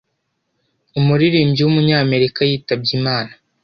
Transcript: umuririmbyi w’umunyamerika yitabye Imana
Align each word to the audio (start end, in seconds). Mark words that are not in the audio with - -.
umuririmbyi 0.99 1.61
w’umunyamerika 1.63 2.39
yitabye 2.49 2.91
Imana 2.99 3.31